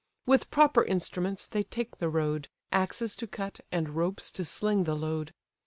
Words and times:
With 0.25 0.49
proper 0.49 0.83
instruments 0.83 1.45
they 1.45 1.61
take 1.61 1.97
the 1.99 2.09
road, 2.09 2.47
Axes 2.71 3.15
to 3.17 3.27
cut, 3.27 3.59
and 3.71 3.89
ropes 3.89 4.31
to 4.31 4.43
sling 4.43 4.85
the 4.85 4.95
load. 4.95 5.31